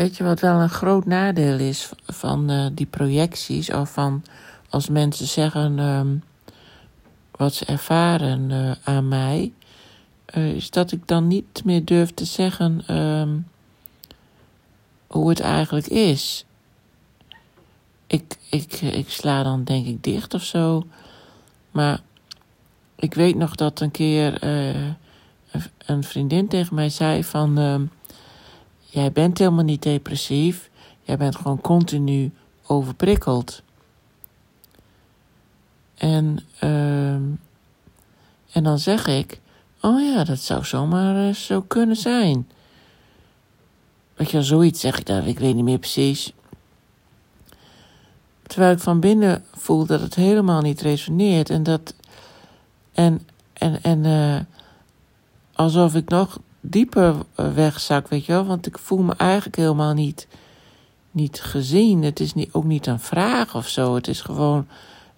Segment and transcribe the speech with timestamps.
[0.00, 3.70] weet je wat wel een groot nadeel is van uh, die projecties?
[3.70, 4.24] Of van
[4.68, 6.22] als mensen zeggen um,
[7.30, 9.52] wat ze ervaren uh, aan mij,
[10.34, 13.46] uh, is dat ik dan niet meer durf te zeggen um,
[15.06, 16.44] hoe het eigenlijk is.
[18.06, 20.86] Ik, ik, ik sla dan denk ik dicht of zo.
[21.70, 22.00] Maar
[22.96, 24.44] ik weet nog dat een keer
[25.86, 27.58] een vriendin tegen mij zei van...
[27.58, 27.80] Uh,
[28.90, 30.70] jij bent helemaal niet depressief.
[31.02, 32.32] Jij bent gewoon continu
[32.66, 33.62] overprikkeld.
[35.94, 37.12] En, uh,
[38.52, 39.40] en dan zeg ik...
[39.80, 42.48] Oh ja, dat zou zomaar uh, zo kunnen zijn.
[44.14, 45.24] Weet je wel, zoiets zeg ik dan.
[45.24, 46.32] Ik weet niet meer precies.
[48.42, 51.50] Terwijl ik van binnen voel dat het helemaal niet resoneert.
[51.50, 51.94] En dat...
[52.92, 53.28] En...
[53.52, 53.82] En...
[53.82, 54.40] en uh,
[55.52, 58.46] alsof ik nog dieper eh, wegzak, weet je wel.
[58.46, 60.26] Want ik voel me eigenlijk helemaal niet,
[61.10, 62.02] niet gezien.
[62.02, 63.94] Het is niet, ook niet een vraag of zo.
[63.94, 64.66] Het is gewoon,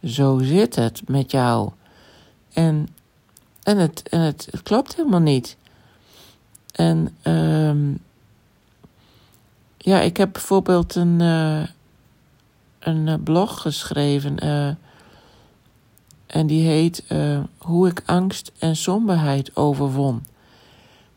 [0.05, 1.71] zo zit het met jou.
[2.53, 2.89] En,
[3.63, 5.57] en, het, en het, klopt helemaal niet.
[6.73, 7.99] En um,
[9.77, 11.67] ja, ik heb bijvoorbeeld een, uh,
[12.79, 14.45] een eh, blog geschreven.
[14.45, 14.75] Uh,
[16.27, 17.05] en die heet
[17.59, 20.23] Hoe ik angst en somberheid overwon.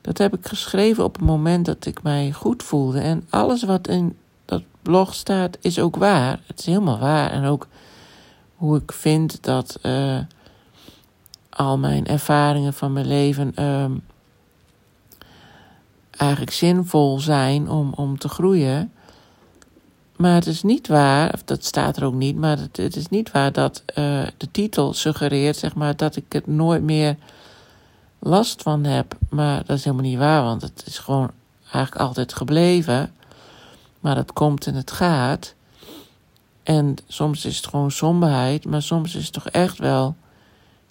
[0.05, 2.99] Dat heb ik geschreven op het moment dat ik mij goed voelde.
[2.99, 6.39] En alles wat in dat blog staat is ook waar.
[6.45, 7.31] Het is helemaal waar.
[7.31, 7.67] En ook
[8.55, 10.17] hoe ik vind dat uh,
[11.49, 13.85] al mijn ervaringen van mijn leven uh,
[16.17, 18.91] eigenlijk zinvol zijn om, om te groeien.
[20.15, 23.07] Maar het is niet waar, of dat staat er ook niet, maar het, het is
[23.07, 23.95] niet waar dat uh,
[24.37, 27.15] de titel suggereert, zeg maar, dat ik het nooit meer
[28.25, 29.17] last van heb.
[29.29, 31.31] Maar dat is helemaal niet waar, want het is gewoon
[31.63, 33.15] eigenlijk altijd gebleven.
[33.99, 35.53] Maar het komt en het gaat.
[36.63, 40.15] En soms is het gewoon somberheid, maar soms is het toch echt wel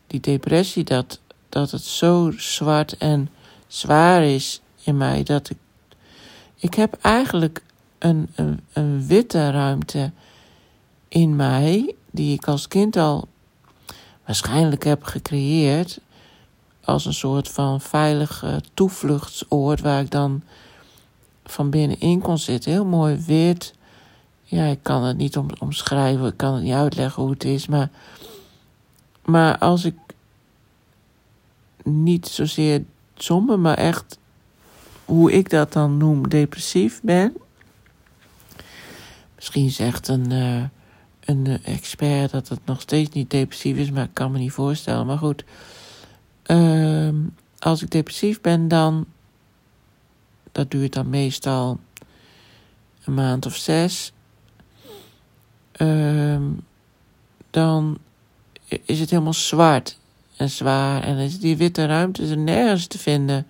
[0.07, 3.29] die depressie dat, dat het zo zwart en
[3.67, 5.57] zwaar is in mij dat ik.
[6.57, 7.63] Ik heb eigenlijk
[7.99, 10.13] een, een, een witte ruimte
[11.09, 13.29] in mij, die ik als kind al
[14.25, 16.01] waarschijnlijk heb gecreëerd
[16.85, 20.43] als een soort van veilig toevluchtsoord waar ik dan
[21.45, 22.73] van binnenin kon zitten.
[22.73, 23.75] Heel mooi wit.
[24.43, 27.67] Ja, ik kan het niet om, omschrijven, ik kan het niet uitleggen hoe het is,
[27.67, 27.91] maar,
[29.25, 29.95] maar als ik
[31.83, 32.85] niet zozeer
[33.15, 34.19] somber, maar echt
[35.05, 37.37] hoe ik dat dan noem, depressief ben.
[39.35, 40.63] Misschien zegt een, uh,
[41.25, 45.07] een expert dat het nog steeds niet depressief is, maar ik kan me niet voorstellen.
[45.07, 45.45] Maar goed,
[46.47, 47.09] uh,
[47.59, 49.07] als ik depressief ben, dan.
[50.53, 51.81] Dat duurt dan meestal
[53.05, 54.13] een maand of zes.
[55.77, 56.41] Uh,
[57.51, 57.99] dan
[58.85, 59.99] is het helemaal zwart
[60.37, 61.03] en zwaar.
[61.03, 63.47] En is die witte ruimte is er nergens te vinden.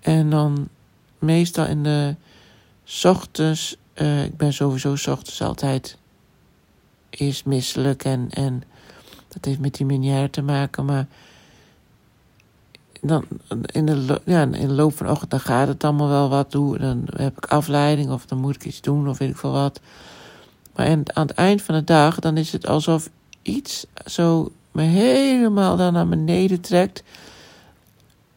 [0.00, 0.68] En dan
[1.18, 2.16] meestal in de
[3.04, 3.76] ochtends.
[3.94, 5.98] Uh, ik ben sowieso ochtends altijd
[7.10, 8.62] eerst misselijk en, en
[9.40, 11.06] dat heeft met die minière te maken, maar
[13.00, 13.24] dan
[13.66, 16.50] in de, ja, in de loop van de ochtend dan gaat het allemaal wel wat
[16.50, 16.78] doen.
[16.78, 19.80] Dan heb ik afleiding of dan moet ik iets doen of weet ik veel wat.
[20.74, 23.10] Maar aan het eind van de dag, dan is het alsof
[23.42, 27.02] iets zo me helemaal dan naar beneden trekt.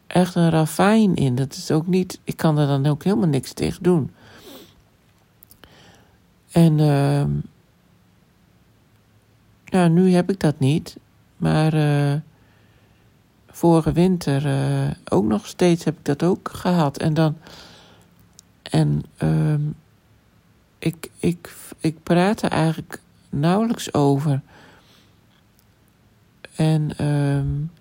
[0.08, 1.36] Echt een ravijn in.
[1.36, 4.12] Dat is ook niet, ik kan er dan ook helemaal niks tegen doen.
[6.52, 7.24] En uh,
[9.72, 10.98] nou, nu heb ik dat niet.
[11.38, 12.14] Maar uh,
[13.48, 16.98] vorige winter uh, ook nog steeds heb ik dat ook gehad.
[16.98, 17.38] En dan.
[18.62, 19.76] En um,
[20.80, 24.42] ik, ik, ik praat er eigenlijk nauwelijks over.
[26.56, 27.72] En um,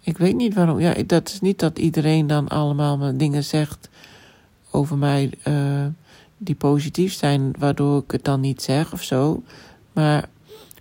[0.00, 0.80] ik weet niet waarom.
[0.80, 3.88] Ja, dat is niet dat iedereen dan allemaal dingen zegt
[4.70, 5.86] over mij uh,
[6.38, 9.42] die positief zijn, waardoor ik het dan niet zeg of zo.
[9.92, 10.28] Maar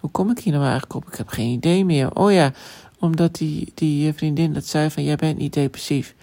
[0.03, 1.07] hoe kom ik hier nou eigenlijk op?
[1.07, 2.15] Ik heb geen idee meer.
[2.15, 2.51] Oh ja,
[2.99, 6.15] omdat die, die vriendin dat zei van jij bent niet depressief.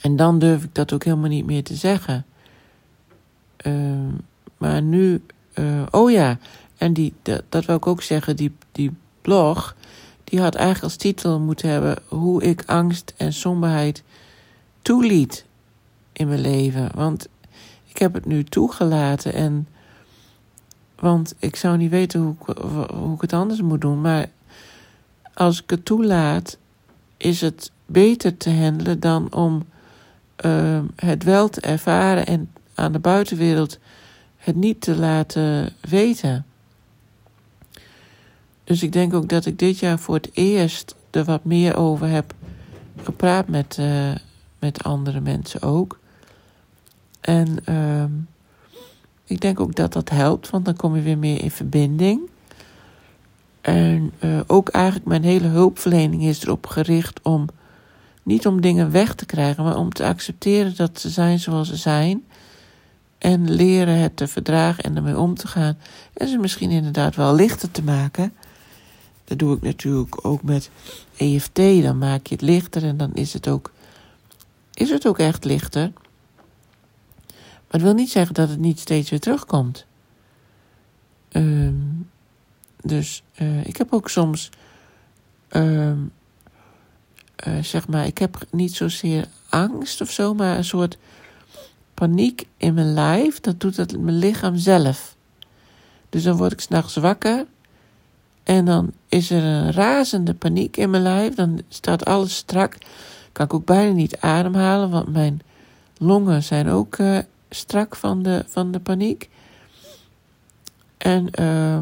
[0.00, 2.26] En dan durf ik dat ook helemaal niet meer te zeggen.
[3.66, 3.72] Uh,
[4.58, 5.22] maar nu,
[5.54, 6.38] uh, oh ja,
[6.76, 9.76] en die, dat, dat wil ik ook zeggen, die, die blog,
[10.24, 14.02] die had eigenlijk als titel moeten hebben hoe ik angst en somberheid
[14.82, 15.44] toeliet
[16.12, 16.90] in mijn leven.
[16.94, 17.28] Want
[17.86, 19.66] ik heb het nu toegelaten en
[21.02, 22.56] want ik zou niet weten hoe ik,
[22.94, 24.00] hoe ik het anders moet doen.
[24.00, 24.26] Maar
[25.34, 26.58] als ik het toelaat,
[27.16, 29.62] is het beter te handelen dan om
[30.36, 33.78] ehm, het wel te ervaren en aan de buitenwereld
[34.36, 36.46] het niet te laten weten.
[38.64, 42.08] Dus ik denk ook dat ik dit jaar voor het eerst er wat meer over
[42.08, 42.34] heb
[43.02, 44.14] gepraat met, uh,
[44.58, 45.98] met andere mensen ook.
[47.20, 48.04] En uh,
[49.32, 52.20] ik denk ook dat dat helpt, want dan kom je weer meer in verbinding.
[53.60, 57.46] En uh, ook eigenlijk mijn hele hulpverlening is erop gericht om
[58.22, 61.76] niet om dingen weg te krijgen, maar om te accepteren dat ze zijn zoals ze
[61.76, 62.24] zijn.
[63.18, 65.78] En leren het te verdragen en ermee om te gaan.
[66.12, 68.32] En ze misschien inderdaad wel lichter te maken.
[69.24, 70.70] Dat doe ik natuurlijk ook met
[71.16, 71.56] EFT.
[71.56, 73.72] Dan maak je het lichter en dan is het ook,
[74.74, 75.92] is het ook echt lichter.
[77.72, 79.86] Maar het wil niet zeggen dat het niet steeds weer terugkomt.
[81.32, 82.10] Um,
[82.82, 84.50] dus uh, ik heb ook soms,
[85.50, 86.12] um,
[87.46, 90.98] uh, zeg maar, ik heb niet zozeer angst of zo, maar een soort
[91.94, 93.40] paniek in mijn lijf.
[93.40, 95.16] Dat doet het mijn lichaam zelf.
[96.08, 97.46] Dus dan word ik s'nachts wakker
[98.42, 101.34] en dan is er een razende paniek in mijn lijf.
[101.34, 102.76] Dan staat alles strak.
[103.32, 105.40] Kan ik ook bijna niet ademhalen, want mijn
[105.98, 107.18] longen zijn ook uh,
[107.54, 109.30] strak van de, van de paniek.
[110.96, 111.80] En uh,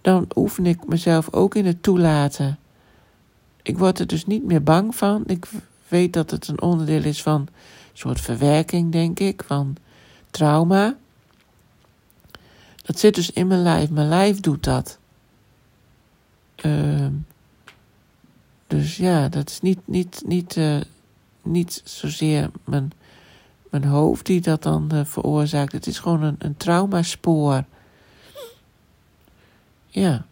[0.00, 2.58] dan oefen ik mezelf ook in het toelaten.
[3.62, 5.22] Ik word er dus niet meer bang van.
[5.26, 5.46] Ik
[5.88, 7.48] weet dat het een onderdeel is van een
[7.92, 9.76] soort verwerking, denk ik, van
[10.30, 10.96] trauma.
[12.82, 13.90] Dat zit dus in mijn lijf.
[13.90, 14.98] Mijn lijf doet dat.
[16.64, 17.06] Uh,
[18.66, 20.80] dus ja, dat is niet, niet, niet, uh,
[21.42, 22.92] niet zozeer mijn,
[23.70, 25.72] mijn hoofd die dat dan uh, veroorzaakt.
[25.72, 27.64] Het is gewoon een, een traumaspoor.
[29.86, 30.24] Ja.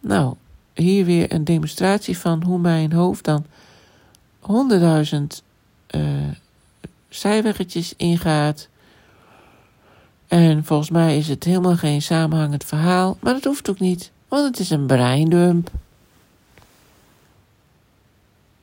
[0.00, 0.34] Nou,
[0.74, 3.44] hier weer een demonstratie van hoe mijn hoofd dan
[4.40, 5.42] honderdduizend
[5.90, 6.02] uh,
[7.08, 8.68] zijweggetjes ingaat.
[10.28, 14.10] En volgens mij is het helemaal geen samenhangend verhaal, maar dat hoeft ook niet.
[14.28, 15.70] Want het is een breindump.